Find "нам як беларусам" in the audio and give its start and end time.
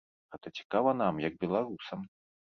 1.01-1.99